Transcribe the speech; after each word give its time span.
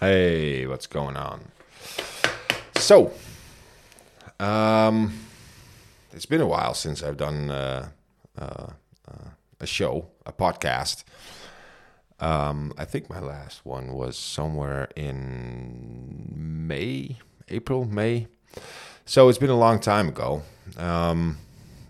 Hey, 0.00 0.66
what's 0.66 0.86
going 0.86 1.14
on? 1.14 1.42
So, 2.76 3.12
um, 4.40 5.12
it's 6.14 6.24
been 6.24 6.40
a 6.40 6.46
while 6.46 6.72
since 6.72 7.02
I've 7.02 7.18
done 7.18 7.50
uh, 7.50 7.90
uh, 8.38 8.68
uh, 9.06 9.28
a 9.60 9.66
show, 9.66 10.06
a 10.24 10.32
podcast. 10.32 11.04
Um, 12.18 12.72
I 12.78 12.86
think 12.86 13.10
my 13.10 13.20
last 13.20 13.66
one 13.66 13.92
was 13.92 14.16
somewhere 14.16 14.88
in 14.96 16.32
May, 16.66 17.18
April, 17.50 17.84
May. 17.84 18.28
So 19.04 19.28
it's 19.28 19.36
been 19.36 19.50
a 19.50 19.58
long 19.58 19.80
time 19.80 20.08
ago. 20.08 20.44
Um, 20.78 21.36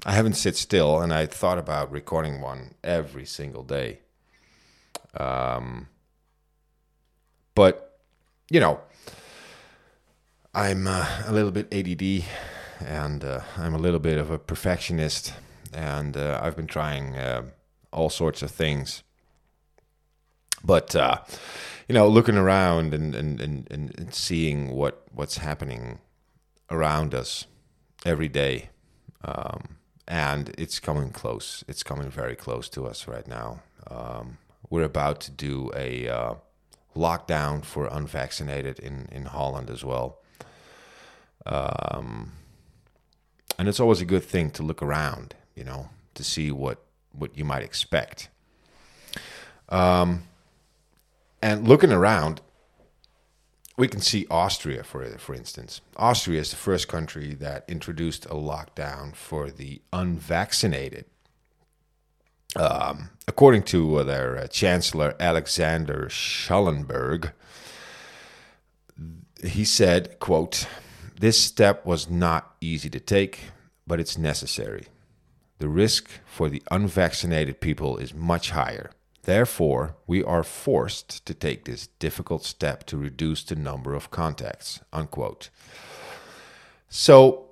I 0.05 0.15
haven't 0.15 0.35
sit 0.35 0.57
still, 0.57 1.01
and 1.01 1.15
I 1.15 1.27
thought 1.27 1.59
about 1.59 1.93
recording 1.93 2.41
one 2.41 2.75
every 2.83 3.25
single 3.25 3.63
day. 3.63 4.01
Um, 5.17 5.87
but 7.55 7.87
you 8.51 8.59
know, 8.59 8.81
I'm 10.53 10.89
uh, 10.89 11.07
a 11.27 11.33
little 11.33 11.53
bit 11.53 11.73
ADD 11.73 12.25
and 12.85 13.25
uh, 13.25 13.41
I'm 13.57 13.75
a 13.75 13.79
little 13.79 14.01
bit 14.01 14.19
of 14.19 14.31
a 14.31 14.39
perfectionist, 14.39 15.33
and 15.73 16.17
uh, 16.17 16.41
I've 16.43 16.57
been 16.57 16.67
trying 16.67 17.17
uh, 17.17 17.43
all 17.93 18.11
sorts 18.11 18.43
of 18.43 18.51
things. 18.51 19.05
But 20.65 20.97
uh, 20.97 21.19
you 21.89 21.95
know, 21.95 22.09
looking 22.09 22.37
around 22.37 22.93
and, 22.93 23.15
and, 23.15 23.41
and, 23.41 23.71
and 23.71 24.15
seeing 24.15 24.71
what 24.71 25.05
what's 25.13 25.39
happening 25.39 26.01
around 26.71 27.15
us 27.15 27.47
every 28.05 28.29
day, 28.29 28.71
um, 29.23 29.77
and 30.09 30.53
it's 30.59 30.81
coming 30.81 31.11
close. 31.11 31.63
It's 31.69 31.83
coming 31.83 32.11
very 32.11 32.35
close 32.35 32.69
to 32.71 32.87
us 32.87 33.07
right 33.07 33.29
now. 33.29 33.63
Um, 33.89 34.39
we're 34.69 34.85
about 34.85 35.21
to 35.23 35.31
do 35.31 35.71
a 35.77 36.09
uh, 36.09 36.35
lockdown 36.97 37.65
for 37.65 37.87
unvaccinated 37.87 38.79
in, 38.79 39.09
in 39.13 39.27
Holland 39.27 39.71
as 39.71 39.85
well. 39.85 40.19
Um, 41.47 42.33
and 43.59 43.69
it's 43.69 43.81
always 43.81 44.01
a 44.01 44.05
good 44.05 44.25
thing 44.25 44.51
to 44.53 44.63
look 44.63 44.83
around, 44.83 45.35
you 45.55 45.65
know, 45.65 45.91
to 46.15 46.25
see 46.25 46.51
what, 46.51 46.83
what 47.13 47.37
you 47.37 47.45
might 47.45 47.63
expect. 47.63 48.29
Um, 49.69 50.25
and 51.43 51.67
looking 51.67 51.93
around, 51.93 52.41
we 53.77 53.89
can 53.89 54.01
see 54.01 54.27
Austria, 54.31 54.83
for, 54.83 55.07
for 55.19 55.35
instance. 55.35 55.81
Austria 55.97 56.41
is 56.41 56.51
the 56.51 56.57
first 56.57 56.89
country 56.89 57.35
that 57.35 57.65
introduced 57.69 58.27
a 58.27 58.35
lockdown 58.35 59.15
for 59.15 59.51
the 59.51 59.81
unvaccinated. 59.93 61.07
Um, 62.57 63.11
according 63.29 63.63
to 63.65 64.03
their 64.05 64.37
uh, 64.37 64.47
Chancellor 64.49 65.15
Alexander 65.21 66.09
Schallenberg, 66.09 67.33
he 69.43 69.65
said, 69.65 70.19
quote, 70.19 70.67
this 71.19 71.39
step 71.39 71.85
was 71.85 72.09
not 72.09 72.57
easy 72.61 72.91
to 72.91 73.01
take, 73.01 73.41
but 73.87 74.01
it's 74.01 74.19
necessary. 74.19 74.87
The 75.59 75.69
risk 75.69 76.09
for 76.25 76.49
the 76.49 76.63
unvaccinated 76.71 77.61
people 77.61 77.99
is 77.99 78.15
much 78.15 78.51
higher. 78.51 78.91
Therefore, 79.25 79.97
we 80.07 80.25
are 80.25 80.43
forced 80.43 81.27
to 81.27 81.35
take 81.35 81.67
this 81.67 81.89
difficult 81.99 82.45
step 82.45 82.87
to 82.87 82.97
reduce 82.97 83.45
the 83.45 83.55
number 83.55 83.95
of 83.95 84.11
contacts. 84.11 84.81
Unquote. 84.93 85.51
So, 86.89 87.51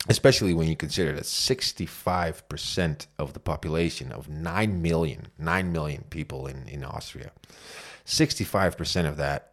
especially 0.08 0.52
when 0.52 0.68
you 0.68 0.76
consider 0.76 1.12
that 1.12 1.24
65% 1.24 3.06
of 3.18 3.32
the 3.32 3.40
population 3.40 4.12
of 4.12 4.28
9 4.28 4.82
million 4.82 5.28
9 5.38 5.72
million 5.72 6.04
people 6.10 6.46
in, 6.46 6.68
in 6.68 6.84
austria 6.84 7.30
65% 8.06 9.06
of 9.06 9.16
that 9.16 9.52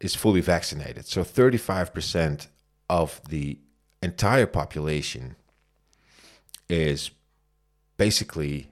is 0.00 0.14
fully 0.14 0.40
vaccinated. 0.40 1.06
So 1.06 1.22
35% 1.22 2.48
of 2.88 3.20
the 3.28 3.58
entire 4.02 4.46
population 4.46 5.36
is 6.68 7.10
basically 7.96 8.68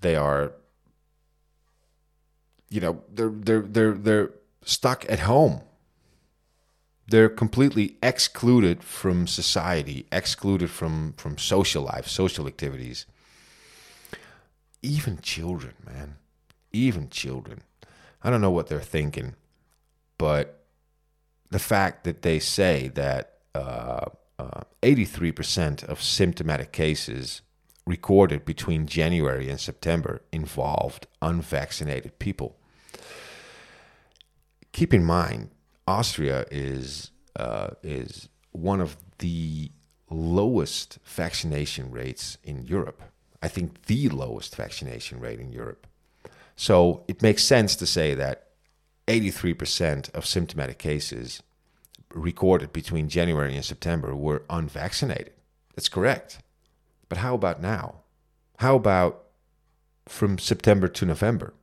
they 0.00 0.16
are 0.16 0.52
you 2.68 2.80
know 2.80 3.02
they're 3.12 3.30
they're 3.30 3.62
they're 3.62 3.92
they're 3.92 4.30
stuck 4.64 5.04
at 5.10 5.20
home 5.20 5.60
they're 7.10 7.28
completely 7.28 7.96
excluded 8.02 8.84
from 8.84 9.26
society, 9.26 10.06
excluded 10.12 10.70
from 10.70 11.12
from 11.14 11.36
social 11.36 11.82
life, 11.82 12.06
social 12.06 12.46
activities. 12.46 13.04
Even 14.82 15.18
children, 15.20 15.74
man, 15.84 16.16
even 16.72 17.10
children. 17.10 17.62
I 18.22 18.30
don't 18.30 18.40
know 18.40 18.50
what 18.50 18.68
they're 18.68 18.80
thinking, 18.80 19.34
but 20.18 20.64
the 21.50 21.58
fact 21.58 22.04
that 22.04 22.22
they 22.22 22.38
say 22.38 22.88
that 22.88 23.38
uh, 23.54 24.06
uh, 24.38 24.60
83% 24.82 25.82
of 25.84 26.00
symptomatic 26.00 26.70
cases 26.70 27.42
recorded 27.86 28.44
between 28.44 28.86
January 28.86 29.50
and 29.50 29.58
September 29.58 30.22
involved 30.32 31.08
unvaccinated 31.20 32.18
people. 32.18 32.56
Keep 34.72 34.94
in 34.94 35.04
mind, 35.04 35.50
Austria 35.86 36.44
is 36.50 37.10
uh, 37.36 37.70
is 37.82 38.28
one 38.52 38.80
of 38.80 38.96
the 39.18 39.70
lowest 40.10 40.98
vaccination 41.04 41.90
rates 41.90 42.36
in 42.42 42.64
Europe. 42.64 43.02
I 43.42 43.48
think 43.48 43.86
the 43.86 44.08
lowest 44.08 44.56
vaccination 44.56 45.20
rate 45.20 45.40
in 45.40 45.52
Europe. 45.52 45.86
So 46.56 47.04
it 47.08 47.22
makes 47.22 47.42
sense 47.42 47.74
to 47.76 47.86
say 47.86 48.14
that 48.14 48.48
83% 49.06 50.12
of 50.14 50.26
symptomatic 50.26 50.78
cases 50.78 51.42
recorded 52.12 52.72
between 52.72 53.08
January 53.08 53.54
and 53.54 53.64
September 53.64 54.14
were 54.14 54.42
unvaccinated. 54.50 55.32
That's 55.74 55.88
correct. 55.88 56.38
But 57.08 57.18
how 57.18 57.34
about 57.34 57.62
now? 57.62 58.02
How 58.58 58.76
about 58.76 59.24
from 60.06 60.38
September 60.38 60.88
to 60.88 61.06
November? 61.06 61.54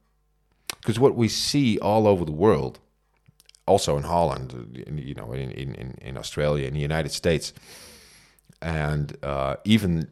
Because 0.81 0.99
what 0.99 1.15
we 1.15 1.27
see 1.27 1.77
all 1.79 2.07
over 2.07 2.25
the 2.25 2.31
world 2.31 2.79
also 3.67 3.97
in 3.97 4.03
Holland, 4.03 4.85
you 4.95 5.13
know, 5.13 5.33
in, 5.33 5.51
in, 5.51 5.95
in 6.01 6.17
Australia, 6.17 6.67
in 6.67 6.73
the 6.73 6.79
United 6.79 7.11
States, 7.11 7.53
and 8.61 9.15
uh, 9.23 9.57
even 9.65 10.09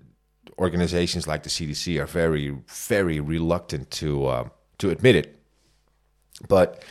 organizations 0.59 1.27
like 1.27 1.43
the 1.43 1.49
CDC 1.49 1.99
are 1.99 2.05
very, 2.05 2.55
very 2.67 3.19
reluctant 3.19 3.89
to 3.91 4.25
uh, 4.27 4.49
to 4.77 4.89
admit 4.89 5.15
it. 5.15 5.39
But 6.47 6.83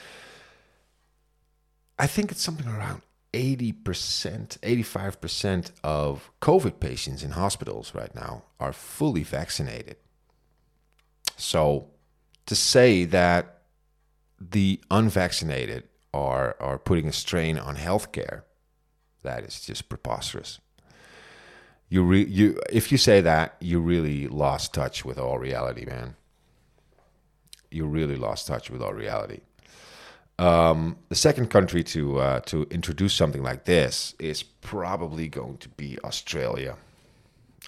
I 1.99 2.07
think 2.07 2.33
it's 2.33 2.43
something 2.43 2.67
around 2.67 3.03
80%, 3.33 3.75
85% 3.83 5.71
of 5.83 6.31
COVID 6.41 6.81
patients 6.81 7.23
in 7.23 7.33
hospitals 7.33 7.95
right 7.95 8.15
now 8.15 8.45
are 8.59 8.73
fully 8.73 9.23
vaccinated. 9.23 9.97
So 11.37 11.91
to 12.47 12.55
say 12.55 13.05
that 13.05 13.63
the 14.41 14.81
unvaccinated 14.91 15.85
are, 16.15 16.57
are 16.61 16.79
putting 16.79 17.09
a 17.09 17.13
strain 17.13 17.59
on 17.59 17.77
healthcare, 17.77 18.43
that 19.23 19.43
is 19.43 19.61
just 19.61 19.89
preposterous. 19.89 20.61
You, 21.89 22.05
re, 22.05 22.25
you, 22.25 22.61
if 22.73 22.93
you 22.93 22.99
say 22.99 23.21
that, 23.21 23.57
you 23.61 23.81
really 23.81 24.29
lost 24.29 24.73
touch 24.73 25.05
with 25.05 25.19
all 25.19 25.39
reality, 25.39 25.85
man. 25.85 26.15
You 27.71 27.87
really 27.87 28.17
lost 28.17 28.47
touch 28.47 28.71
with 28.71 28.81
all 28.81 28.95
reality. 28.95 29.41
Um, 30.39 30.97
the 31.09 31.15
second 31.15 31.51
country 31.51 31.85
to 31.85 32.19
uh, 32.19 32.41
to 32.41 32.67
introduce 32.71 33.15
something 33.15 33.43
like 33.43 33.65
this 33.65 34.15
is 34.19 34.43
probably 34.43 35.29
going 35.29 35.59
to 35.59 35.69
be 35.69 35.99
Australia. 36.03 36.77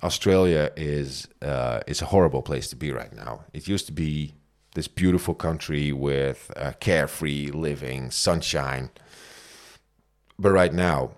Australia 0.03 0.73
is 0.77 1.29
uh, 1.43 1.81
is 1.87 2.03
a 2.03 2.07
horrible 2.07 2.43
place 2.43 2.69
to 2.71 2.77
be 2.77 2.91
right 2.91 3.15
now. 3.15 3.45
It 3.53 3.69
used 3.69 3.87
to 3.87 3.93
be 3.93 4.35
this 4.77 4.89
beautiful 4.89 5.35
country 5.35 5.91
with 5.91 6.53
uh, 6.55 6.73
carefree 6.81 7.51
living, 7.51 8.11
sunshine, 8.11 8.91
but 10.39 10.51
right 10.51 10.75
now 10.75 11.13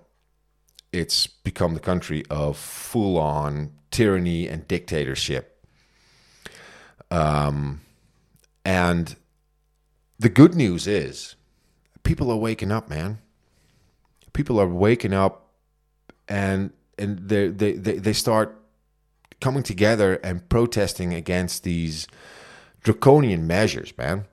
it's 0.93 1.27
become 1.27 1.75
the 1.75 1.81
country 1.81 2.23
of 2.31 2.57
full 2.57 3.19
on 3.19 3.73
tyranny 3.91 4.49
and 4.49 4.69
dictatorship. 4.69 5.67
Um, 7.11 7.81
and 8.65 9.17
the 10.21 10.29
good 10.29 10.55
news 10.55 10.87
is 10.87 11.35
people 12.05 12.31
are 12.31 12.37
waking 12.37 12.71
up, 12.71 12.89
man. 12.89 13.19
People 14.35 14.61
are 14.61 14.69
waking 14.69 15.13
up 15.13 15.49
and 16.29 16.71
and 16.97 17.29
they 17.29 17.49
they 17.49 17.73
they, 17.73 17.95
they 17.95 18.13
start 18.13 18.57
coming 19.41 19.65
together 19.65 20.15
and 20.23 20.49
protesting 20.49 21.13
against 21.13 21.65
these 21.65 22.07
draconian 22.83 23.47
measures, 23.47 23.97
man. 23.97 24.27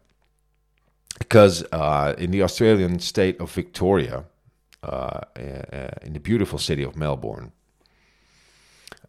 Because 1.17 1.63
uh, 1.71 2.13
in 2.17 2.31
the 2.31 2.43
Australian 2.43 2.99
state 2.99 3.39
of 3.39 3.51
Victoria, 3.51 4.25
uh, 4.83 5.21
in 6.01 6.13
the 6.13 6.19
beautiful 6.19 6.59
city 6.59 6.83
of 6.83 6.95
Melbourne, 6.95 7.53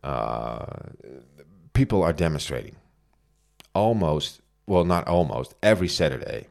uh, 0.04 0.66
people 1.72 2.02
are 2.02 2.12
demonstrating. 2.12 2.76
Almost, 3.74 4.40
well, 4.66 4.84
not 4.84 5.06
almost, 5.08 5.54
every 5.62 5.88
Saturday, 5.88 6.46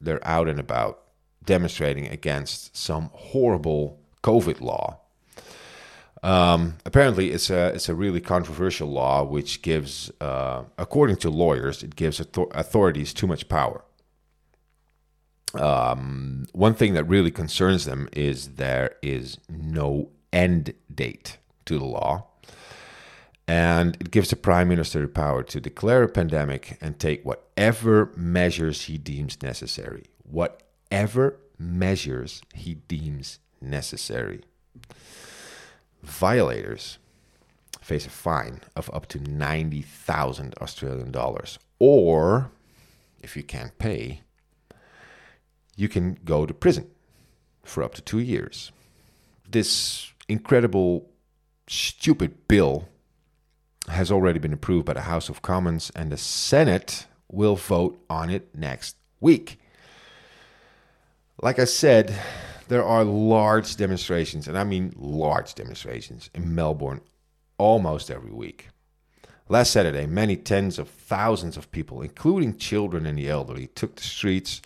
they're 0.00 0.26
out 0.26 0.48
and 0.48 0.60
about 0.60 1.02
demonstrating 1.44 2.06
against 2.06 2.76
some 2.76 3.10
horrible 3.12 3.98
COVID 4.22 4.60
law. 4.60 4.99
Um, 6.22 6.76
apparently, 6.84 7.30
it's 7.30 7.48
a 7.48 7.68
it's 7.68 7.88
a 7.88 7.94
really 7.94 8.20
controversial 8.20 8.88
law 8.88 9.24
which 9.24 9.62
gives, 9.62 10.10
uh, 10.20 10.64
according 10.76 11.16
to 11.16 11.30
lawyers, 11.30 11.82
it 11.82 11.96
gives 11.96 12.20
author- 12.20 12.50
authorities 12.52 13.14
too 13.14 13.26
much 13.26 13.48
power. 13.48 13.82
Um, 15.54 16.46
one 16.52 16.74
thing 16.74 16.94
that 16.94 17.04
really 17.04 17.30
concerns 17.30 17.84
them 17.84 18.08
is 18.12 18.56
there 18.56 18.96
is 19.02 19.38
no 19.48 20.10
end 20.32 20.74
date 20.94 21.38
to 21.64 21.78
the 21.78 21.84
law, 21.84 22.26
and 23.48 23.96
it 23.98 24.10
gives 24.10 24.30
the 24.30 24.36
prime 24.36 24.68
minister 24.68 25.00
the 25.00 25.08
power 25.08 25.42
to 25.44 25.60
declare 25.60 26.02
a 26.02 26.08
pandemic 26.08 26.76
and 26.82 26.98
take 26.98 27.24
whatever 27.24 28.12
measures 28.14 28.82
he 28.82 28.98
deems 28.98 29.42
necessary. 29.42 30.04
Whatever 30.22 31.40
measures 31.58 32.42
he 32.54 32.74
deems 32.74 33.38
necessary. 33.60 34.42
Violators 36.02 36.98
face 37.80 38.06
a 38.06 38.10
fine 38.10 38.60
of 38.76 38.90
up 38.92 39.06
to 39.08 39.18
90,000 39.18 40.54
Australian 40.60 41.10
dollars. 41.10 41.58
Or, 41.78 42.50
if 43.22 43.36
you 43.36 43.42
can't 43.42 43.76
pay, 43.78 44.22
you 45.76 45.88
can 45.88 46.18
go 46.24 46.46
to 46.46 46.54
prison 46.54 46.90
for 47.64 47.82
up 47.82 47.94
to 47.94 48.02
two 48.02 48.18
years. 48.18 48.70
This 49.48 50.12
incredible, 50.28 51.10
stupid 51.66 52.46
bill 52.48 52.88
has 53.88 54.10
already 54.10 54.38
been 54.38 54.52
approved 54.52 54.86
by 54.86 54.92
the 54.92 55.02
House 55.02 55.28
of 55.28 55.42
Commons, 55.42 55.90
and 55.96 56.12
the 56.12 56.16
Senate 56.16 57.06
will 57.30 57.56
vote 57.56 57.98
on 58.08 58.30
it 58.30 58.54
next 58.54 58.96
week. 59.20 59.58
Like 61.42 61.58
I 61.58 61.64
said, 61.64 62.16
there 62.70 62.84
are 62.84 63.02
large 63.02 63.74
demonstrations, 63.74 64.46
and 64.46 64.56
I 64.56 64.62
mean 64.62 64.94
large 64.96 65.56
demonstrations 65.56 66.30
in 66.32 66.54
Melbourne 66.54 67.00
almost 67.58 68.12
every 68.12 68.30
week. 68.30 68.68
Last 69.48 69.72
Saturday, 69.72 70.06
many 70.06 70.36
tens 70.36 70.78
of 70.78 70.88
thousands 70.88 71.56
of 71.56 71.72
people, 71.72 72.00
including 72.00 72.58
children 72.58 73.06
and 73.06 73.18
the 73.18 73.28
elderly, 73.28 73.66
took 73.66 73.96
the 73.96 74.04
streets. 74.04 74.62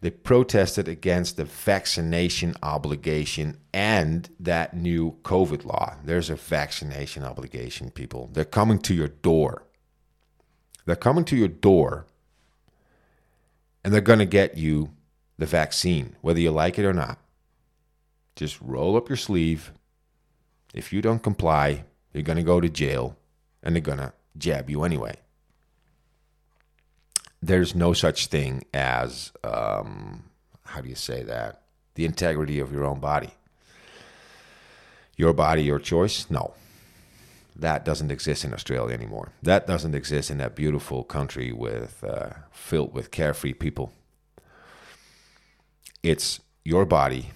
They 0.00 0.08
protested 0.08 0.88
against 0.88 1.36
the 1.36 1.44
vaccination 1.44 2.54
obligation 2.62 3.58
and 3.74 4.30
that 4.40 4.74
new 4.74 5.18
COVID 5.22 5.66
law. 5.66 5.96
There's 6.02 6.30
a 6.30 6.36
vaccination 6.36 7.24
obligation, 7.24 7.90
people. 7.90 8.30
They're 8.32 8.46
coming 8.46 8.78
to 8.78 8.94
your 8.94 9.08
door. 9.08 9.64
They're 10.86 10.96
coming 10.96 11.26
to 11.26 11.36
your 11.36 11.48
door 11.48 12.06
and 13.84 13.92
they're 13.92 14.00
going 14.00 14.18
to 14.18 14.24
get 14.24 14.56
you 14.56 14.94
the 15.36 15.44
vaccine, 15.44 16.16
whether 16.22 16.40
you 16.40 16.50
like 16.50 16.78
it 16.78 16.86
or 16.86 16.94
not. 16.94 17.18
Just 18.36 18.60
roll 18.60 18.96
up 18.96 19.08
your 19.08 19.16
sleeve. 19.16 19.72
If 20.72 20.92
you 20.92 21.00
don't 21.00 21.22
comply, 21.22 21.84
you're 22.12 22.22
going 22.22 22.36
to 22.36 22.42
go 22.42 22.60
to 22.60 22.68
jail 22.68 23.16
and 23.62 23.74
they're 23.74 23.82
going 23.82 23.98
to 23.98 24.12
jab 24.36 24.68
you 24.68 24.82
anyway. 24.82 25.14
There's 27.40 27.74
no 27.74 27.92
such 27.92 28.28
thing 28.28 28.64
as, 28.72 29.32
um, 29.44 30.24
how 30.64 30.80
do 30.80 30.88
you 30.88 30.94
say 30.94 31.22
that? 31.22 31.62
The 31.94 32.04
integrity 32.04 32.58
of 32.58 32.72
your 32.72 32.84
own 32.84 33.00
body. 33.00 33.30
Your 35.16 35.32
body, 35.32 35.62
your 35.62 35.78
choice? 35.78 36.26
No. 36.30 36.54
That 37.54 37.84
doesn't 37.84 38.10
exist 38.10 38.44
in 38.44 38.52
Australia 38.52 38.94
anymore. 38.94 39.30
That 39.42 39.66
doesn't 39.66 39.94
exist 39.94 40.30
in 40.30 40.38
that 40.38 40.56
beautiful 40.56 41.04
country 41.04 41.52
with 41.52 42.02
uh, 42.02 42.30
filled 42.50 42.92
with 42.92 43.12
carefree 43.12 43.52
people. 43.52 43.92
It's 46.02 46.40
your 46.64 46.84
body, 46.84 47.30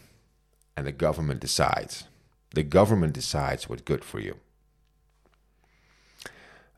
and 0.79 0.87
the 0.87 0.93
government 0.93 1.41
decides. 1.41 2.05
The 2.55 2.63
government 2.63 3.13
decides 3.13 3.69
what's 3.69 3.83
good 3.83 4.05
for 4.05 4.21
you. 4.21 4.37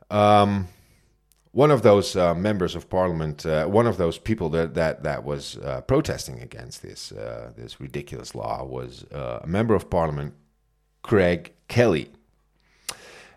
Um, 0.09 0.69
one 1.51 1.69
of 1.69 1.83
those 1.83 2.15
uh, 2.15 2.33
members 2.33 2.73
of 2.75 2.89
parliament, 2.89 3.45
uh, 3.45 3.67
one 3.67 3.85
of 3.85 3.97
those 3.97 4.17
people 4.17 4.49
that 4.49 4.73
that 4.73 5.03
that 5.03 5.23
was 5.23 5.57
uh, 5.57 5.81
protesting 5.81 6.41
against 6.41 6.81
this 6.81 7.11
uh, 7.11 7.51
this 7.55 7.79
ridiculous 7.79 8.33
law, 8.33 8.65
was 8.65 9.05
uh, 9.13 9.41
a 9.43 9.47
member 9.47 9.75
of 9.75 9.87
parliament, 9.89 10.33
Craig 11.03 11.53
Kelly, 11.67 12.09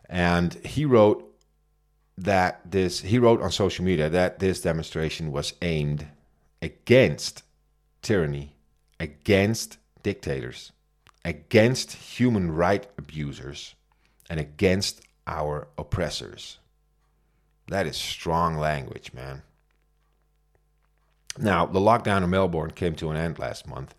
and 0.08 0.54
he 0.64 0.86
wrote 0.86 1.30
that 2.16 2.60
this 2.64 3.02
he 3.02 3.18
wrote 3.18 3.42
on 3.42 3.52
social 3.52 3.84
media 3.84 4.08
that 4.08 4.38
this 4.38 4.62
demonstration 4.62 5.30
was 5.30 5.52
aimed 5.60 6.06
against 6.62 7.42
tyranny, 8.00 8.56
against 8.98 9.76
dictators, 10.04 10.70
against 11.24 11.92
human 11.92 12.52
right 12.52 12.86
abusers, 12.96 13.74
and 14.30 14.38
against 14.38 15.00
our 15.26 15.66
oppressors. 15.76 16.58
That 17.68 17.86
is 17.86 17.96
strong 17.96 18.56
language, 18.56 19.12
man. 19.12 19.42
Now, 21.36 21.66
the 21.66 21.80
lockdown 21.80 22.22
in 22.22 22.30
Melbourne 22.30 22.70
came 22.70 22.94
to 22.96 23.10
an 23.10 23.16
end 23.16 23.40
last 23.40 23.66
month, 23.66 23.94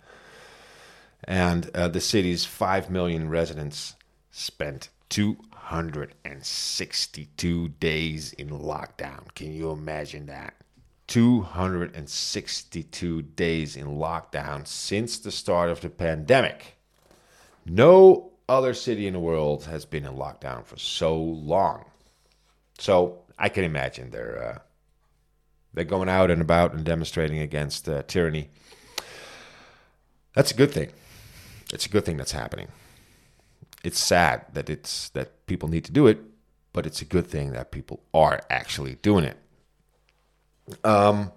and 1.23 1.69
uh, 1.75 1.87
the 1.89 1.99
city's 1.99 2.45
5 2.45 2.89
million 2.89 3.27
residents 3.27 3.95
spent 4.31 4.89
262 5.09 7.67
days 7.69 8.33
in 8.33 8.49
lockdown. 8.49 9.33
Can 9.33 9.51
you 9.51 9.71
imagine 9.71 10.27
that? 10.27 10.53
262 11.07 13.21
days 13.21 13.75
in 13.75 13.87
lockdown 13.87 14.65
since 14.65 15.19
the 15.19 15.31
start 15.31 15.69
of 15.69 15.81
the 15.81 15.89
pandemic. 15.89 16.77
No 17.65 18.31
other 18.47 18.73
city 18.73 19.07
in 19.07 19.13
the 19.13 19.19
world 19.19 19.65
has 19.65 19.85
been 19.85 20.05
in 20.05 20.13
lockdown 20.13 20.65
for 20.65 20.77
so 20.77 21.17
long. 21.17 21.85
So 22.79 23.19
I 23.37 23.49
can 23.49 23.63
imagine 23.63 24.11
they're 24.11 24.43
uh, 24.43 24.59
they're 25.73 25.83
going 25.83 26.09
out 26.09 26.31
and 26.31 26.41
about 26.41 26.73
and 26.73 26.85
demonstrating 26.85 27.39
against 27.39 27.89
uh, 27.89 28.03
tyranny. 28.03 28.49
That's 30.33 30.51
a 30.51 30.55
good 30.55 30.71
thing. 30.71 30.91
It's 31.73 31.85
a 31.85 31.89
good 31.89 32.05
thing 32.05 32.17
that's 32.17 32.31
happening. 32.31 32.67
It's 33.83 33.99
sad 33.99 34.45
that 34.53 34.69
it's 34.69 35.09
that 35.09 35.45
people 35.47 35.69
need 35.69 35.85
to 35.85 35.91
do 35.91 36.07
it, 36.07 36.19
but 36.73 36.85
it's 36.85 37.01
a 37.01 37.05
good 37.05 37.27
thing 37.27 37.51
that 37.51 37.71
people 37.71 38.01
are 38.13 38.41
actually 38.49 38.95
doing 38.95 39.25
it. 39.25 39.37
Um, 40.83 41.31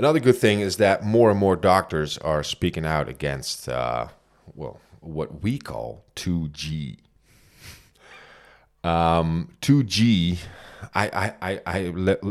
Another 0.00 0.20
good 0.20 0.38
thing 0.38 0.60
is 0.60 0.78
that 0.78 1.04
more 1.04 1.30
and 1.30 1.38
more 1.38 1.56
doctors 1.56 2.16
are 2.16 2.42
speaking 2.42 2.86
out 2.86 3.06
against, 3.06 3.68
uh, 3.68 4.08
well, 4.54 4.80
what 5.00 5.42
we 5.42 5.58
call 5.58 6.04
2G. 6.16 6.96
Um, 8.82 9.56
2G, 9.60 10.38
I, 10.94 11.08
I, 11.08 11.34
I, 11.42 11.60
I 11.66 11.80
let, 11.90 12.22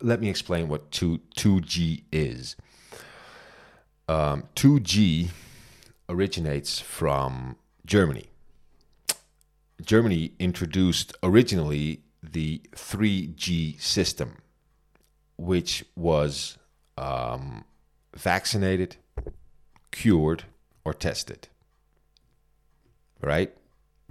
let 0.00 0.20
me 0.20 0.28
explain 0.28 0.68
what 0.68 0.92
2, 0.92 1.20
2G 1.36 2.04
is. 2.12 2.54
Um, 4.06 4.44
2G 4.54 5.30
originates 6.08 6.78
from 6.78 7.56
Germany. 7.84 8.26
Germany 9.82 10.32
introduced 10.38 11.12
originally 11.24 12.02
the 12.22 12.62
3G 12.76 13.80
system, 13.80 14.36
which 15.36 15.84
was 15.96 16.58
um, 16.96 17.64
vaccinated, 18.16 18.96
cured, 19.90 20.44
or 20.84 20.94
tested. 20.94 21.48
Right? 23.20 23.54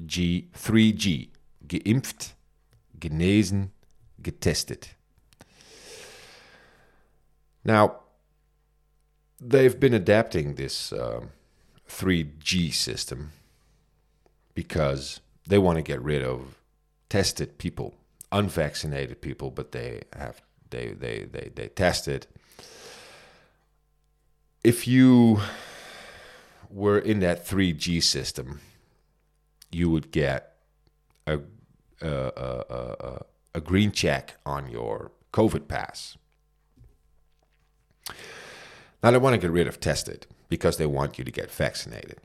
G, 0.05 0.49
3G. 0.53 1.29
Geimpft, 1.65 2.33
genesen, 2.99 3.69
getestet. 4.21 4.89
Now, 7.63 7.99
they've 9.39 9.79
been 9.79 9.93
adapting 9.93 10.55
this 10.55 10.91
uh, 10.91 11.21
3G 11.89 12.73
system 12.73 13.31
because 14.53 15.21
they 15.47 15.57
want 15.57 15.77
to 15.77 15.81
get 15.81 16.01
rid 16.01 16.23
of 16.23 16.57
tested 17.09 17.57
people, 17.57 17.95
unvaccinated 18.31 19.21
people, 19.21 19.51
but 19.51 19.71
they 19.71 20.01
have 20.13 20.41
they 20.73 20.93
they 20.93 21.23
they 21.31 21.51
they 21.55 21.67
tested. 21.69 22.27
If 24.63 24.87
you 24.87 25.39
were 26.69 26.97
in 26.97 27.19
that 27.19 27.45
3G 27.45 28.01
system, 28.01 28.59
you 29.71 29.89
would 29.89 30.11
get 30.11 30.55
a 31.27 31.39
a, 32.01 32.09
a, 32.09 33.25
a, 33.55 33.61
green 33.61 33.91
check 33.91 34.35
on 34.45 34.69
your 34.69 35.11
COVID 35.31 35.69
pass. 35.69 36.17
Now 39.01 39.11
they 39.11 39.17
want 39.17 39.35
to 39.35 39.37
get 39.37 39.51
rid 39.51 39.67
of 39.67 39.79
tested 39.79 40.27
because 40.49 40.75
they 40.75 40.85
want 40.85 41.17
you 41.17 41.23
to 41.23 41.31
get 41.31 41.49
vaccinated. 41.49 42.19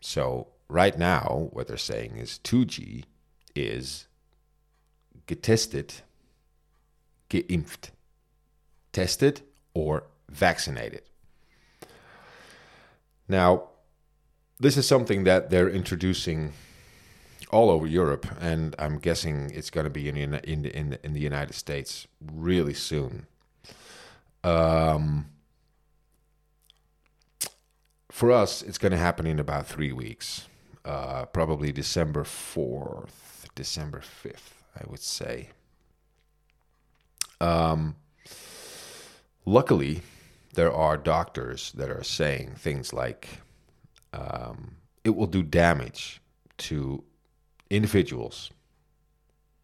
So 0.00 0.48
right 0.68 0.98
now, 0.98 1.48
what 1.52 1.66
they're 1.66 1.78
saying 1.78 2.18
is 2.18 2.40
2G 2.44 3.04
is 3.54 4.06
getestet, 5.26 6.02
geimpft, 7.30 7.90
tested 8.92 9.42
or 9.74 10.04
vaccinated. 10.30 11.02
Now, 13.28 13.68
this 14.58 14.76
is 14.76 14.86
something 14.86 15.24
that 15.24 15.50
they're 15.50 15.68
introducing 15.68 16.52
all 17.50 17.70
over 17.70 17.86
Europe, 17.86 18.26
and 18.40 18.74
I'm 18.78 18.98
guessing 18.98 19.50
it's 19.54 19.70
going 19.70 19.84
to 19.84 19.90
be 19.90 20.08
in 20.08 20.16
in 20.16 20.64
in 20.64 20.98
in, 21.02 21.12
the 21.12 21.20
United 21.20 21.54
States 21.54 22.06
really 22.20 22.74
soon. 22.74 23.26
Um, 24.42 25.26
for 28.10 28.32
us, 28.32 28.62
it's 28.62 28.78
going 28.78 28.92
to 28.92 28.98
happen 28.98 29.26
in 29.26 29.38
about 29.38 29.66
three 29.66 29.92
weeks, 29.92 30.48
uh, 30.84 31.26
probably 31.26 31.70
December 31.70 32.24
4th, 32.24 33.46
December 33.54 34.00
5th, 34.00 34.52
I 34.74 34.84
would 34.88 35.02
say. 35.02 35.50
Um, 37.40 37.96
luckily, 39.44 40.02
there 40.54 40.72
are 40.72 40.96
doctors 40.96 41.72
that 41.72 41.90
are 41.90 42.02
saying 42.02 42.54
things 42.56 42.92
like 42.92 43.28
um, 44.12 44.76
it 45.04 45.10
will 45.10 45.26
do 45.26 45.42
damage 45.42 46.20
to 46.58 47.04
individuals 47.70 48.50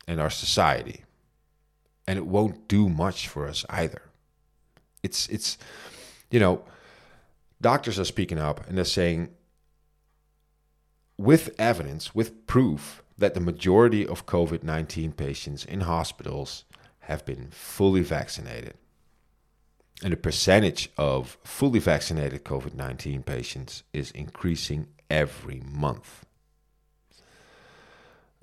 and 0.07 0.21
our 0.21 0.31
society, 0.31 1.05
and 2.07 2.19
it 2.19 2.27
won't 2.27 2.69
do 2.69 2.89
much 2.89 3.29
for 3.29 3.49
us 3.49 3.65
either. 3.71 4.03
It's 5.03 5.29
it's 5.29 5.59
you 6.31 6.39
know 6.39 6.65
doctors 7.61 7.99
are 7.99 8.05
speaking 8.05 8.39
up 8.39 8.67
and 8.69 8.77
they're 8.77 8.85
saying, 8.85 9.31
with 11.17 11.55
evidence, 11.59 12.15
with 12.15 12.47
proof 12.47 13.03
that 13.17 13.35
the 13.35 13.41
majority 13.41 14.07
of 14.07 14.27
COVID 14.27 14.63
19 14.63 15.13
patients 15.13 15.65
in 15.65 15.81
hospitals 15.81 16.65
have 17.13 17.25
been 17.25 17.49
fully 17.51 18.03
vaccinated. 18.03 18.75
And 20.03 20.13
the 20.13 20.17
percentage 20.17 20.91
of 20.97 21.39
fully 21.45 21.79
vaccinated 21.79 22.45
COVID 22.45 22.75
19 22.75 23.23
patients 23.23 23.85
is 23.93 24.11
increasing 24.13 24.89
every 25.09 25.63
month. 25.65 26.25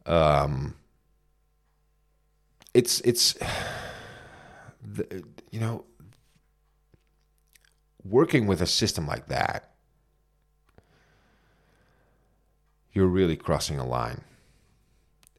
Um, 0.05 0.75
it's, 2.73 3.01
it's, 3.01 3.35
you 5.51 5.59
know, 5.59 5.83
working 8.03 8.47
with 8.47 8.61
a 8.61 8.67
system 8.67 9.05
like 9.07 9.27
that, 9.27 9.71
you're 12.93 13.07
really 13.07 13.35
crossing 13.35 13.79
a 13.79 13.85
line. 13.85 14.21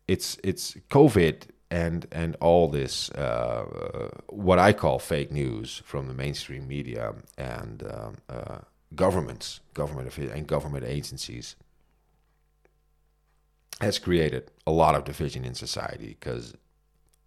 It's 0.07 0.39
it's 0.43 0.75
COVID 0.91 1.43
and 1.71 2.07
and 2.11 2.37
all 2.41 2.69
this 2.69 3.11
uh, 3.11 4.11
what 4.29 4.59
I 4.59 4.73
call 4.73 4.99
fake 4.99 5.31
news 5.31 5.83
from 5.85 6.09
the 6.09 6.15
mainstream 6.15 6.67
media 6.67 7.15
and 7.39 7.83
um, 7.89 8.17
uh, 8.29 8.59
governments, 8.95 9.61
government 9.75 10.17
and 10.19 10.47
government 10.47 10.85
agencies 10.85 11.57
has 13.81 13.99
created 13.99 14.51
a 14.67 14.71
lot 14.71 14.95
of 14.95 15.05
division 15.05 15.45
in 15.45 15.55
society 15.55 16.17
because 16.19 16.55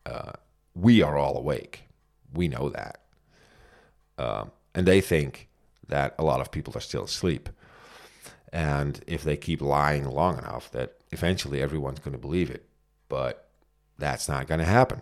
uh, 0.06 0.34
we 0.76 1.02
are 1.02 1.18
all 1.18 1.38
awake. 1.38 1.84
We 2.34 2.48
know 2.48 2.70
that. 2.70 3.00
Um, 4.18 4.52
and 4.76 4.86
they 4.86 5.02
think 5.02 5.48
that 5.88 6.14
a 6.20 6.24
lot 6.24 6.42
of 6.42 6.52
people 6.52 6.76
are 6.76 6.82
still 6.82 7.06
asleep. 7.06 7.50
And 8.52 9.04
if 9.08 9.24
they 9.24 9.36
keep 9.36 9.62
lying 9.62 10.06
long 10.06 10.38
enough, 10.38 10.70
that 10.72 10.98
eventually 11.12 11.62
everyone's 11.62 12.00
going 12.00 12.12
to 12.12 12.20
believe 12.20 12.52
it. 12.52 12.66
But 13.10 13.50
that's 13.98 14.28
not 14.28 14.48
going 14.48 14.60
to 14.60 14.66
happen. 14.66 15.02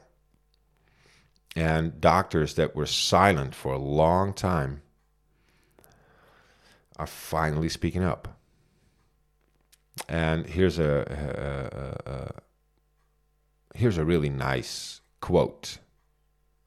And 1.55 1.99
doctors 1.99 2.55
that 2.55 2.75
were 2.75 2.85
silent 2.85 3.53
for 3.55 3.73
a 3.73 3.77
long 3.77 4.33
time 4.33 4.81
are 6.97 7.07
finally 7.07 7.69
speaking 7.69 8.03
up. 8.03 8.39
And 10.07 10.45
here's 10.47 10.79
a, 10.79 11.99
a, 12.05 12.09
a, 12.09 12.13
a 12.13 12.31
here's 13.73 13.97
a 13.97 14.05
really 14.05 14.29
nice 14.29 15.01
quote 15.19 15.77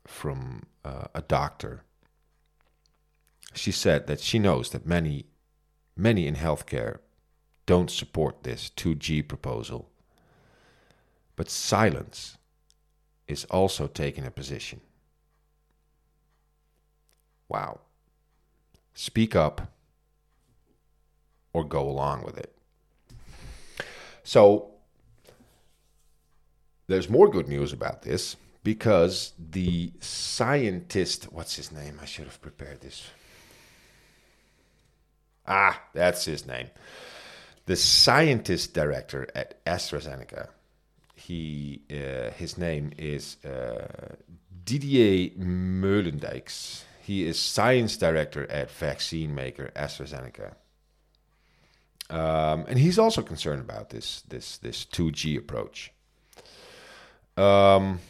from 0.06 0.64
uh, 0.84 1.06
a 1.14 1.22
doctor 1.22 1.84
she 3.56 3.72
said 3.72 4.06
that 4.06 4.20
she 4.20 4.38
knows 4.38 4.70
that 4.70 4.86
many, 4.86 5.26
many 5.96 6.26
in 6.26 6.34
healthcare 6.34 6.98
don't 7.66 7.90
support 7.90 8.42
this 8.42 8.70
2G 8.76 9.26
proposal. 9.26 9.90
But 11.36 11.50
silence 11.50 12.38
is 13.26 13.44
also 13.46 13.86
taking 13.86 14.24
a 14.24 14.30
position. 14.30 14.80
Wow. 17.48 17.80
Speak 18.94 19.34
up 19.34 19.72
or 21.52 21.64
go 21.64 21.88
along 21.88 22.24
with 22.24 22.38
it. 22.38 22.54
So, 24.22 24.70
there's 26.86 27.08
more 27.08 27.28
good 27.28 27.48
news 27.48 27.72
about 27.72 28.02
this 28.02 28.36
because 28.62 29.32
the 29.38 29.92
scientist, 30.00 31.32
what's 31.32 31.56
his 31.56 31.70
name? 31.70 31.98
I 32.00 32.06
should 32.06 32.24
have 32.24 32.40
prepared 32.40 32.80
this. 32.80 33.06
Ah, 35.46 35.80
that's 35.92 36.24
his 36.24 36.46
name. 36.46 36.70
The 37.66 37.76
scientist 37.76 38.74
director 38.74 39.28
at 39.34 39.62
AstraZeneca. 39.64 40.48
He, 41.14 41.82
uh, 41.90 42.30
his 42.30 42.58
name 42.58 42.92
is 42.98 43.36
uh, 43.44 44.16
Didier 44.64 45.30
Meulendijks. 45.38 46.82
He 47.02 47.26
is 47.26 47.38
science 47.38 47.96
director 47.96 48.50
at 48.50 48.70
vaccine 48.70 49.34
maker 49.34 49.70
AstraZeneca. 49.76 50.54
Um, 52.10 52.64
and 52.68 52.78
he's 52.78 52.98
also 52.98 53.22
concerned 53.22 53.60
about 53.60 53.90
this 53.90 54.22
this 54.28 54.58
this 54.58 54.84
2G 54.84 55.38
approach. 55.38 55.90
Um, 57.36 58.00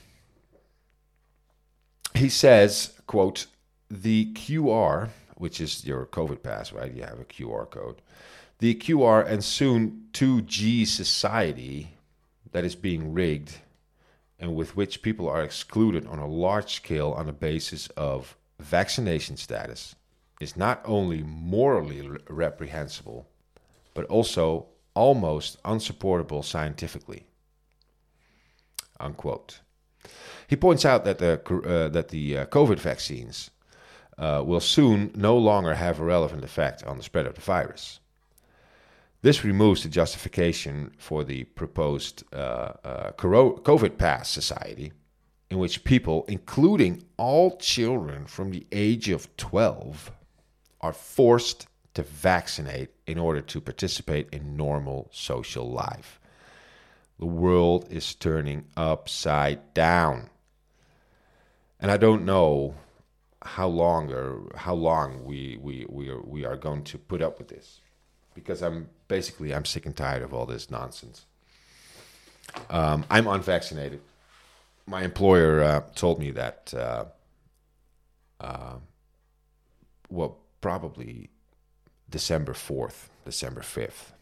he 2.14 2.28
says, 2.28 3.00
"quote 3.06 3.46
The 3.88 4.32
QR 4.34 5.10
which 5.36 5.60
is 5.60 5.84
your 5.84 6.06
COVID 6.06 6.42
pass, 6.42 6.72
right? 6.72 6.92
You 6.92 7.02
have 7.02 7.20
a 7.20 7.24
QR 7.24 7.68
code. 7.68 8.00
The 8.58 8.74
QR 8.74 9.26
and 9.26 9.42
soon 9.42 10.08
2G 10.12 10.86
society 10.86 11.93
that 12.54 12.64
is 12.64 12.76
being 12.76 13.12
rigged 13.12 13.58
and 14.38 14.54
with 14.54 14.76
which 14.76 15.02
people 15.02 15.28
are 15.28 15.42
excluded 15.42 16.06
on 16.06 16.20
a 16.20 16.26
large 16.26 16.76
scale 16.76 17.10
on 17.10 17.26
the 17.26 17.32
basis 17.32 17.88
of 17.96 18.36
vaccination 18.60 19.36
status 19.36 19.96
is 20.40 20.56
not 20.56 20.80
only 20.84 21.24
morally 21.24 22.08
reprehensible, 22.28 23.26
but 23.92 24.04
also 24.04 24.66
almost 24.94 25.56
unsupportable 25.64 26.44
scientifically. 26.44 27.26
Unquote. 29.00 29.60
He 30.46 30.54
points 30.54 30.84
out 30.84 31.04
that 31.04 31.18
the, 31.18 31.40
uh, 31.66 31.88
that 31.88 32.10
the 32.10 32.38
uh, 32.38 32.46
COVID 32.46 32.78
vaccines 32.78 33.50
uh, 34.16 34.44
will 34.46 34.60
soon 34.60 35.10
no 35.16 35.36
longer 35.36 35.74
have 35.74 35.98
a 35.98 36.04
relevant 36.04 36.44
effect 36.44 36.84
on 36.84 36.98
the 36.98 37.02
spread 37.02 37.26
of 37.26 37.34
the 37.34 37.40
virus. 37.40 37.98
This 39.24 39.42
removes 39.42 39.82
the 39.82 39.88
justification 39.88 40.92
for 40.98 41.24
the 41.24 41.44
proposed 41.44 42.24
uh, 42.30 42.74
uh, 42.84 43.12
COVID 43.12 43.96
Pass 43.96 44.28
Society, 44.28 44.92
in 45.48 45.56
which 45.56 45.82
people, 45.82 46.26
including 46.28 47.02
all 47.16 47.56
children 47.56 48.26
from 48.26 48.50
the 48.50 48.66
age 48.70 49.08
of 49.08 49.34
12, 49.38 50.12
are 50.82 50.92
forced 50.92 51.68
to 51.94 52.02
vaccinate 52.02 52.90
in 53.06 53.16
order 53.16 53.40
to 53.40 53.62
participate 53.62 54.28
in 54.30 54.58
normal 54.58 55.08
social 55.10 55.70
life. 55.70 56.20
The 57.18 57.24
world 57.24 57.86
is 57.88 58.14
turning 58.14 58.66
upside 58.76 59.72
down. 59.72 60.28
And 61.80 61.90
I 61.90 61.96
don't 61.96 62.26
know 62.26 62.74
how 63.40 63.68
long 63.68 64.12
or 64.12 64.50
how 64.54 64.74
long 64.74 65.24
we, 65.24 65.56
we, 65.62 65.86
we, 65.88 66.10
are, 66.10 66.20
we 66.20 66.44
are 66.44 66.56
going 66.58 66.84
to 66.84 66.98
put 66.98 67.22
up 67.22 67.38
with 67.38 67.48
this 67.48 67.80
because 68.34 68.62
I'm 68.62 68.88
basically 69.08 69.54
I'm 69.54 69.64
sick 69.64 69.86
and 69.86 69.96
tired 69.96 70.22
of 70.22 70.34
all 70.34 70.46
this 70.46 70.70
nonsense. 70.70 71.24
Um, 72.68 73.04
I'm 73.10 73.26
unvaccinated. 73.26 74.00
My 74.86 75.02
employer 75.02 75.62
uh, 75.62 75.82
told 75.94 76.18
me 76.18 76.30
that 76.32 76.74
uh, 76.76 77.04
uh, 78.40 78.76
well 80.10 80.38
probably 80.60 81.30
December 82.10 82.54
fourth, 82.54 83.10
December 83.24 83.62
fifth. 83.62 84.12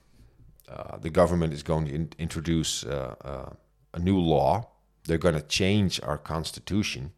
Uh, 0.69 0.97
the 0.99 1.11
government 1.11 1.53
is 1.53 1.63
going 1.63 1.87
to 1.87 1.95
in- 1.95 2.13
introduce 2.19 2.85
uh, 2.85 3.15
uh, 3.25 3.51
a 3.93 3.99
new 3.99 4.19
law. 4.19 4.69
They're 5.05 5.19
going 5.19 5.35
to 5.35 5.43
change 5.43 6.01
our 6.03 6.17
constitution. 6.17 7.13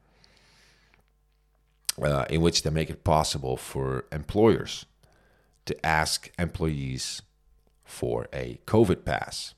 in 2.28 2.40
which 2.40 2.62
they 2.62 2.70
make 2.70 2.90
it 2.90 3.04
possible 3.04 3.56
for 3.56 4.06
employers 4.10 4.86
to 5.66 5.86
ask 5.86 6.30
employees 6.38 7.22
for 7.84 8.28
a 8.32 8.58
COVID 8.66 9.04
pass. 9.04 9.54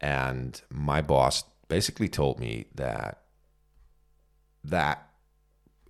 And 0.00 0.60
my 0.70 1.00
boss 1.00 1.44
basically 1.68 2.08
told 2.08 2.38
me 2.38 2.66
that 2.74 3.22
that 4.64 5.08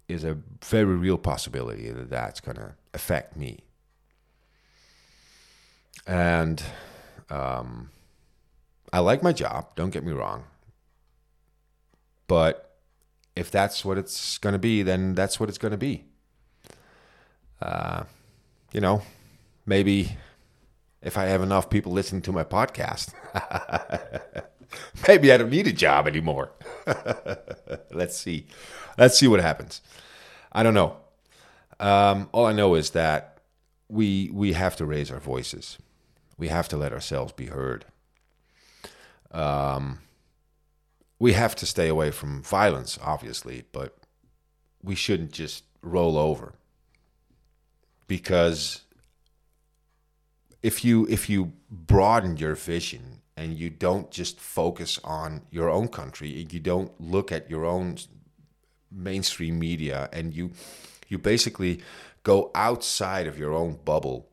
is 0.08 0.24
a 0.24 0.38
very 0.64 0.96
real 0.96 1.18
possibility 1.18 1.90
that 1.90 2.10
that's 2.10 2.40
going 2.40 2.56
to 2.56 2.74
affect 2.94 3.36
me. 3.36 3.60
And 6.06 6.62
um, 7.30 7.90
I 8.92 8.98
like 8.98 9.22
my 9.22 9.32
job, 9.32 9.74
don't 9.74 9.90
get 9.90 10.04
me 10.04 10.12
wrong. 10.12 10.44
But 12.28 12.76
if 13.34 13.50
that's 13.50 13.84
what 13.84 13.98
it's 13.98 14.38
going 14.38 14.52
to 14.52 14.58
be, 14.58 14.82
then 14.82 15.14
that's 15.14 15.40
what 15.40 15.48
it's 15.48 15.58
going 15.58 15.72
to 15.72 15.78
be. 15.78 16.04
Uh, 17.60 18.04
you 18.72 18.80
know, 18.80 19.02
maybe 19.66 20.16
if 21.02 21.18
I 21.18 21.24
have 21.24 21.42
enough 21.42 21.70
people 21.70 21.92
listening 21.92 22.22
to 22.22 22.32
my 22.32 22.44
podcast, 22.44 23.12
maybe 25.08 25.32
I 25.32 25.36
don't 25.36 25.50
need 25.50 25.66
a 25.66 25.72
job 25.72 26.06
anymore. 26.06 26.52
Let's 27.90 28.16
see. 28.16 28.46
Let's 28.96 29.18
see 29.18 29.28
what 29.28 29.40
happens. 29.40 29.82
I 30.52 30.62
don't 30.62 30.74
know. 30.74 30.96
Um, 31.80 32.28
all 32.32 32.46
I 32.46 32.52
know 32.52 32.74
is 32.74 32.90
that 32.90 33.38
we 33.88 34.30
we 34.32 34.52
have 34.52 34.76
to 34.76 34.86
raise 34.86 35.10
our 35.10 35.20
voices. 35.20 35.78
We 36.38 36.48
have 36.48 36.68
to 36.68 36.76
let 36.76 36.92
ourselves 36.92 37.32
be 37.32 37.46
heard. 37.46 37.84
Um, 39.30 40.00
we 41.18 41.32
have 41.34 41.54
to 41.56 41.66
stay 41.66 41.88
away 41.88 42.10
from 42.10 42.42
violence, 42.42 42.98
obviously, 43.02 43.64
but 43.72 43.96
we 44.82 44.94
shouldn't 44.94 45.32
just 45.32 45.64
roll 45.82 46.16
over 46.16 46.54
because 48.12 48.82
if 50.62 50.84
you 50.84 51.06
if 51.08 51.30
you 51.30 51.50
broaden 51.70 52.36
your 52.36 52.54
vision 52.54 53.22
and 53.38 53.58
you 53.58 53.70
don't 53.70 54.10
just 54.10 54.38
focus 54.38 55.00
on 55.02 55.40
your 55.50 55.70
own 55.70 55.88
country 55.88 56.28
you 56.28 56.60
don't 56.60 56.92
look 57.00 57.32
at 57.32 57.48
your 57.48 57.64
own 57.64 57.96
mainstream 58.90 59.58
media 59.58 60.10
and 60.12 60.34
you 60.34 60.50
you 61.08 61.16
basically 61.16 61.80
go 62.22 62.50
outside 62.54 63.26
of 63.26 63.38
your 63.38 63.54
own 63.54 63.78
bubble 63.82 64.28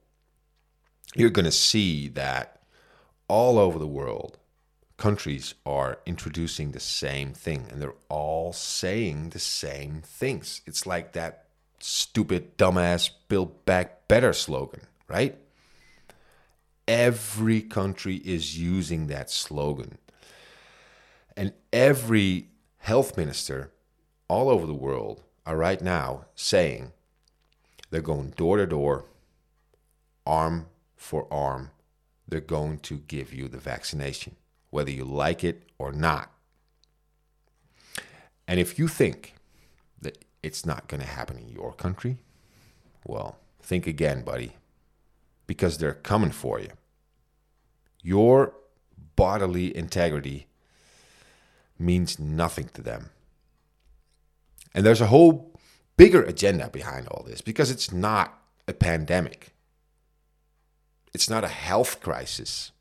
you're 1.15 1.37
going 1.37 1.51
to 1.53 1.61
see 1.69 2.09
that 2.09 2.61
all 3.29 3.57
over 3.57 3.79
the 3.79 3.93
world 4.01 4.37
countries 4.97 5.55
are 5.65 5.99
introducing 6.05 6.73
the 6.73 6.81
same 6.81 7.31
thing 7.31 7.65
and 7.71 7.81
they're 7.81 8.03
all 8.09 8.51
saying 8.51 9.29
the 9.29 9.39
same 9.39 10.01
things. 10.05 10.61
It's 10.65 10.85
like 10.85 11.13
that 11.13 11.48
stupid, 11.79 12.57
dumbass, 12.57 13.09
build 13.27 13.65
back 13.65 14.07
better 14.07 14.33
slogan, 14.33 14.81
right? 15.07 15.37
Every 16.87 17.61
country 17.61 18.15
is 18.17 18.57
using 18.57 19.07
that 19.07 19.29
slogan. 19.29 19.97
And 21.37 21.53
every 21.71 22.47
health 22.79 23.15
minister 23.15 23.71
all 24.27 24.49
over 24.49 24.65
the 24.65 24.73
world 24.73 25.23
are 25.45 25.57
right 25.57 25.81
now 25.81 26.25
saying 26.35 26.91
they're 27.89 28.01
going 28.01 28.31
door 28.31 28.57
to 28.57 28.65
door, 28.65 29.05
arm 30.25 30.67
for 30.95 31.27
arm. 31.31 31.71
They're 32.27 32.39
going 32.39 32.79
to 32.79 32.99
give 33.07 33.33
you 33.33 33.47
the 33.47 33.57
vaccination, 33.57 34.35
whether 34.69 34.91
you 34.91 35.05
like 35.05 35.43
it 35.43 35.63
or 35.79 35.91
not. 35.91 36.31
And 38.47 38.59
if 38.59 38.77
you 38.77 38.87
think 38.87 39.33
it's 40.41 40.65
not 40.65 40.87
going 40.87 41.01
to 41.01 41.07
happen 41.07 41.37
in 41.37 41.49
your 41.49 41.73
country, 41.73 42.17
well, 43.05 43.37
think 43.61 43.87
again, 43.87 44.23
buddy, 44.23 44.53
because 45.47 45.77
they're 45.77 45.93
coming 45.93 46.31
for 46.31 46.59
you. 46.59 46.69
Your 48.01 48.53
bodily 49.15 49.75
integrity 49.75 50.47
means 51.77 52.19
nothing 52.19 52.69
to 52.73 52.81
them. 52.81 53.09
And 54.73 54.85
there's 54.85 55.01
a 55.01 55.07
whole 55.07 55.53
bigger 55.97 56.23
agenda 56.23 56.69
behind 56.69 57.07
all 57.07 57.23
this 57.23 57.41
because 57.41 57.71
it's 57.71 57.91
not 57.91 58.39
a 58.67 58.73
pandemic. 58.73 59.53
It's 61.13 61.29
not 61.29 61.43
a 61.43 61.49
health 61.49 62.01
crisis. 62.01 62.71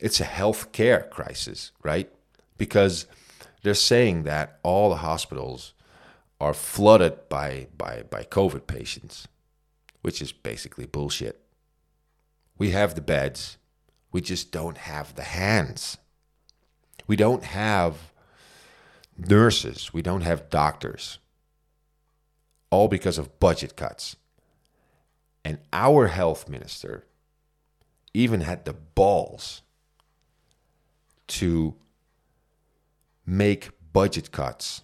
It's 0.00 0.20
a 0.20 0.24
health 0.24 0.72
care 0.72 1.08
crisis, 1.10 1.72
right? 1.82 2.10
Because 2.58 3.06
they're 3.62 3.74
saying 3.74 4.24
that 4.24 4.58
all 4.62 4.90
the 4.90 4.96
hospitals 4.96 5.74
are 6.40 6.54
flooded 6.54 7.28
by, 7.28 7.66
by, 7.76 8.02
by 8.08 8.24
COVID 8.24 8.66
patients, 8.66 9.28
which 10.00 10.22
is 10.22 10.32
basically 10.32 10.86
bullshit. 10.86 11.40
We 12.56 12.70
have 12.70 12.94
the 12.94 13.02
beds, 13.02 13.58
we 14.10 14.20
just 14.20 14.50
don't 14.50 14.78
have 14.78 15.14
the 15.14 15.22
hands. 15.22 15.98
We 17.06 17.16
don't 17.16 17.44
have 17.44 18.12
nurses, 19.16 19.92
we 19.92 20.02
don't 20.02 20.22
have 20.22 20.48
doctors, 20.48 21.18
all 22.70 22.88
because 22.88 23.18
of 23.18 23.38
budget 23.38 23.76
cuts. 23.76 24.16
And 25.44 25.58
our 25.72 26.08
health 26.08 26.48
minister 26.48 27.04
even 28.14 28.42
had 28.42 28.64
the 28.64 28.72
balls 28.72 29.62
to 31.28 31.74
make 33.26 33.70
budget 33.92 34.30
cuts 34.32 34.82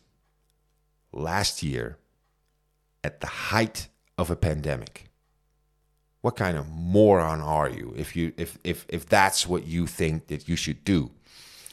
last 1.16 1.62
year 1.62 1.98
at 3.02 3.20
the 3.20 3.26
height 3.26 3.88
of 4.18 4.30
a 4.30 4.36
pandemic. 4.36 5.10
What 6.20 6.36
kind 6.36 6.56
of 6.56 6.68
moron 6.68 7.40
are 7.40 7.68
you 7.68 7.94
if 7.96 8.16
you 8.16 8.32
if 8.36 8.58
if 8.64 8.84
if 8.88 9.06
that's 9.06 9.46
what 9.46 9.66
you 9.66 9.86
think 9.86 10.26
that 10.26 10.48
you 10.48 10.56
should 10.56 10.84
do? 10.84 11.12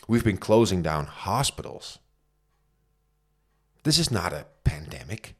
We've 0.07 0.23
been 0.23 0.37
closing 0.37 0.81
down 0.81 1.05
hospitals. 1.05 1.99
This 3.83 3.97
is 3.97 4.11
not 4.11 4.31
a 4.31 4.45
pandemic. 4.63 5.35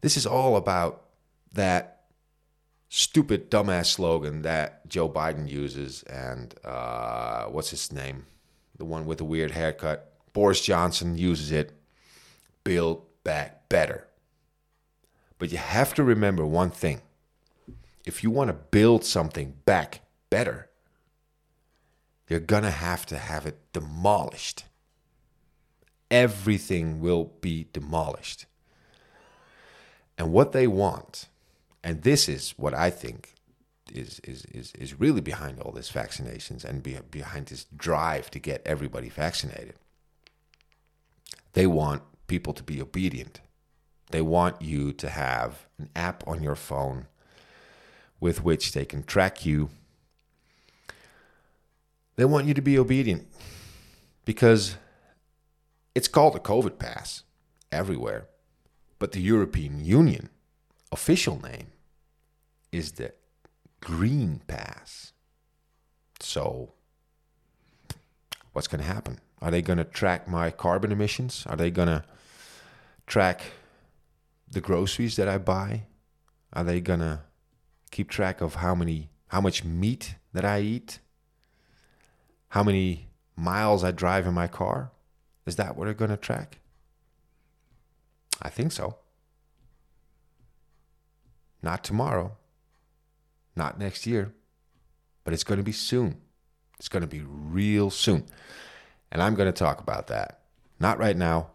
This 0.00 0.16
is 0.16 0.26
all 0.26 0.56
about 0.56 1.04
that 1.52 2.06
stupid 2.88 3.50
dumbass 3.50 3.86
slogan 3.86 4.42
that 4.42 4.88
Joe 4.88 5.08
Biden 5.08 5.48
uses 5.48 6.02
and 6.04 6.54
uh, 6.64 7.44
what's 7.46 7.70
his 7.70 7.92
name? 7.92 8.26
The 8.76 8.84
one 8.84 9.06
with 9.06 9.18
the 9.18 9.24
weird 9.24 9.52
haircut. 9.52 10.13
Boris 10.34 10.60
Johnson 10.60 11.16
uses 11.16 11.50
it 11.50 11.72
build 12.64 13.02
back 13.22 13.68
better. 13.70 14.06
But 15.38 15.50
you 15.50 15.58
have 15.58 15.94
to 15.94 16.04
remember 16.04 16.44
one 16.44 16.70
thing 16.70 17.00
if 18.04 18.22
you 18.22 18.30
want 18.30 18.48
to 18.48 18.54
build 18.54 19.04
something 19.04 19.54
back 19.64 20.02
better, 20.28 20.68
you're 22.28 22.40
going 22.40 22.62
to 22.64 22.70
have 22.70 23.06
to 23.06 23.16
have 23.16 23.46
it 23.46 23.58
demolished. 23.72 24.64
Everything 26.10 27.00
will 27.00 27.32
be 27.40 27.66
demolished. 27.72 28.44
And 30.18 30.32
what 30.32 30.52
they 30.52 30.66
want, 30.66 31.28
and 31.82 32.02
this 32.02 32.28
is 32.28 32.52
what 32.56 32.74
I 32.74 32.90
think 32.90 33.34
is 33.92 34.20
is 34.20 34.44
is, 34.46 34.72
is 34.78 35.00
really 35.00 35.20
behind 35.20 35.60
all 35.60 35.72
this 35.72 35.90
vaccinations 35.90 36.64
and 36.64 36.82
be, 36.82 36.98
behind 37.10 37.46
this 37.46 37.66
drive 37.76 38.30
to 38.30 38.38
get 38.38 38.62
everybody 38.64 39.08
vaccinated. 39.08 39.74
They 41.54 41.66
want 41.66 42.02
people 42.26 42.52
to 42.52 42.62
be 42.62 42.82
obedient. 42.82 43.40
They 44.10 44.20
want 44.20 44.60
you 44.60 44.92
to 44.92 45.08
have 45.08 45.66
an 45.78 45.88
app 45.96 46.26
on 46.26 46.42
your 46.42 46.56
phone 46.56 47.06
with 48.20 48.44
which 48.44 48.72
they 48.72 48.84
can 48.84 49.02
track 49.02 49.44
you. 49.44 49.70
They 52.16 52.24
want 52.24 52.46
you 52.46 52.54
to 52.54 52.62
be 52.62 52.78
obedient 52.78 53.26
because 54.24 54.76
it's 55.94 56.08
called 56.08 56.36
a 56.36 56.40
COVID 56.40 56.78
pass 56.78 57.22
everywhere. 57.72 58.28
But 58.98 59.12
the 59.12 59.20
European 59.20 59.84
Union 59.84 60.30
official 60.92 61.40
name 61.40 61.72
is 62.70 62.92
the 62.92 63.12
Green 63.80 64.40
Pass. 64.46 65.12
So, 66.20 66.72
what's 68.52 68.68
going 68.68 68.80
to 68.80 68.86
happen? 68.86 69.20
Are 69.44 69.50
they 69.50 69.60
going 69.60 69.76
to 69.76 69.84
track 69.84 70.26
my 70.26 70.50
carbon 70.50 70.90
emissions? 70.90 71.44
Are 71.46 71.54
they 71.54 71.70
going 71.70 71.88
to 71.88 72.02
track 73.06 73.42
the 74.50 74.62
groceries 74.62 75.16
that 75.16 75.28
I 75.28 75.36
buy? 75.36 75.82
Are 76.54 76.64
they 76.64 76.80
going 76.80 77.00
to 77.00 77.20
keep 77.90 78.08
track 78.08 78.40
of 78.40 78.54
how 78.54 78.74
many 78.74 79.10
how 79.28 79.42
much 79.42 79.62
meat 79.62 80.14
that 80.32 80.46
I 80.46 80.60
eat? 80.60 80.98
How 82.48 82.62
many 82.62 83.08
miles 83.36 83.84
I 83.84 83.90
drive 83.90 84.26
in 84.26 84.32
my 84.32 84.46
car? 84.46 84.92
Is 85.44 85.56
that 85.56 85.76
what 85.76 85.84
they're 85.84 85.92
going 85.92 86.10
to 86.10 86.16
track? 86.16 86.60
I 88.40 88.48
think 88.48 88.72
so. 88.72 88.96
Not 91.62 91.84
tomorrow, 91.84 92.38
not 93.54 93.78
next 93.78 94.06
year, 94.06 94.32
but 95.22 95.34
it's 95.34 95.44
going 95.44 95.58
to 95.58 95.64
be 95.64 95.72
soon. 95.72 96.16
It's 96.78 96.88
going 96.88 97.02
to 97.02 97.06
be 97.06 97.20
real 97.20 97.90
soon. 97.90 98.24
And 99.14 99.22
I'm 99.22 99.36
going 99.36 99.50
to 99.50 99.58
talk 99.58 99.80
about 99.80 100.08
that. 100.08 100.40
Not 100.78 100.98
right 100.98 101.16
now. 101.16 101.52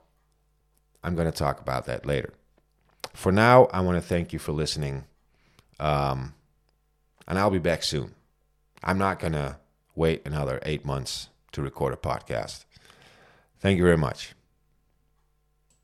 I'm 1.03 1.15
going 1.15 1.29
to 1.29 1.37
talk 1.37 1.59
about 1.59 1.85
that 1.85 2.05
later. 2.05 2.33
For 3.13 3.31
now, 3.31 3.65
I 3.65 3.81
want 3.81 4.01
to 4.01 4.07
thank 4.07 4.33
you 4.33 4.39
for 4.39 4.53
listening. 4.53 5.03
Um, 5.79 6.33
and 7.27 7.37
I'll 7.37 7.51
be 7.51 7.59
back 7.59 7.83
soon. 7.83 8.15
I'm 8.81 8.97
not 8.97 9.19
going 9.19 9.33
to 9.33 9.57
wait 9.93 10.25
another 10.25 10.59
eight 10.63 10.85
months 10.85 11.29
to 11.51 11.61
record 11.61 11.93
a 11.93 11.97
podcast. 11.97 12.63
Thank 13.59 13.77
you 13.77 13.83
very 13.83 13.97
much. 13.97 14.33